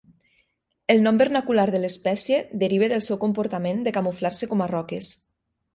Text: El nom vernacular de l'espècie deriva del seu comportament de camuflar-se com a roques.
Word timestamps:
El 0.93 1.03
nom 1.07 1.19
vernacular 1.23 1.67
de 1.75 1.81
l'espècie 1.83 2.41
deriva 2.65 2.91
del 2.95 3.07
seu 3.11 3.23
comportament 3.27 3.87
de 3.89 3.97
camuflar-se 4.01 4.53
com 4.55 4.67
a 4.69 4.75
roques. 4.77 5.15